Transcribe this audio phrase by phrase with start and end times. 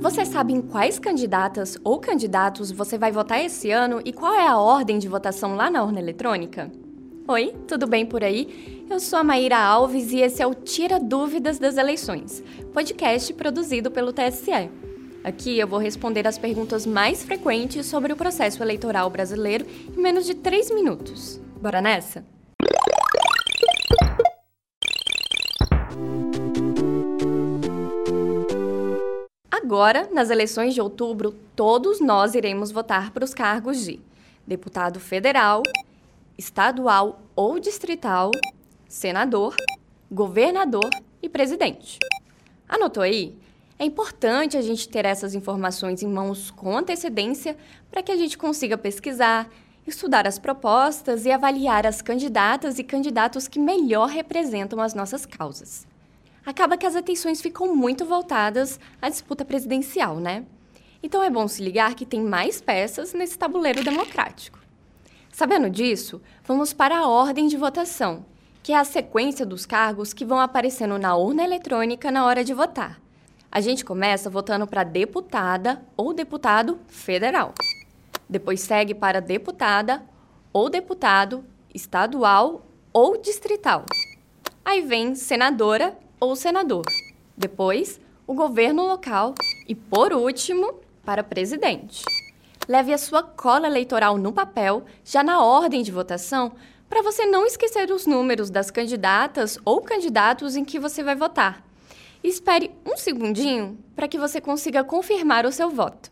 [0.00, 4.46] Você sabe em quais candidatas ou candidatos você vai votar esse ano e qual é
[4.46, 6.70] a ordem de votação lá na urna eletrônica?
[7.26, 8.84] Oi, tudo bem por aí?
[8.90, 13.90] Eu sou a Maíra Alves e esse é o Tira Dúvidas das Eleições, podcast produzido
[13.90, 14.70] pelo TSE.
[15.22, 19.64] Aqui eu vou responder as perguntas mais frequentes sobre o processo eleitoral brasileiro
[19.96, 21.40] em menos de 3 minutos.
[21.62, 22.26] Bora nessa?
[29.74, 33.98] Agora, nas eleições de outubro, todos nós iremos votar para os cargos de
[34.46, 35.64] deputado federal,
[36.38, 38.30] estadual ou distrital,
[38.86, 39.56] senador,
[40.08, 40.88] governador
[41.20, 41.98] e presidente.
[42.68, 43.36] Anotou aí?
[43.76, 47.56] É importante a gente ter essas informações em mãos com antecedência
[47.90, 49.50] para que a gente consiga pesquisar,
[49.84, 55.84] estudar as propostas e avaliar as candidatas e candidatos que melhor representam as nossas causas.
[56.46, 60.44] Acaba que as atenções ficam muito voltadas à disputa presidencial, né?
[61.02, 64.58] Então é bom se ligar que tem mais peças nesse tabuleiro democrático.
[65.32, 68.24] Sabendo disso, vamos para a ordem de votação,
[68.62, 72.54] que é a sequência dos cargos que vão aparecendo na urna eletrônica na hora de
[72.54, 73.00] votar.
[73.50, 77.54] A gente começa votando para deputada ou deputado federal.
[78.28, 80.02] Depois segue para deputada
[80.52, 83.84] ou deputado estadual ou distrital.
[84.64, 86.84] Aí vem senadora ou senador.
[87.36, 89.34] Depois, o governo local
[89.68, 92.02] e, por último, para presidente.
[92.66, 96.52] Leve a sua cola eleitoral no papel, já na ordem de votação,
[96.88, 101.62] para você não esquecer os números das candidatas ou candidatos em que você vai votar
[102.28, 106.10] espere um segundinho para que você consiga confirmar o seu voto.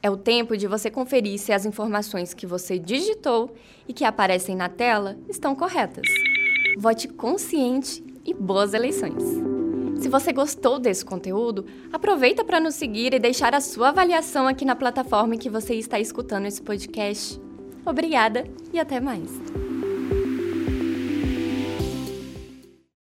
[0.00, 3.52] É o tempo de você conferir se as informações que você digitou
[3.88, 6.06] e que aparecem na tela estão corretas.
[6.80, 9.20] Vote consciente e boas eleições!
[10.00, 14.64] Se você gostou desse conteúdo, aproveita para nos seguir e deixar a sua avaliação aqui
[14.64, 17.40] na plataforma em que você está escutando esse podcast.
[17.84, 19.28] Obrigada e até mais!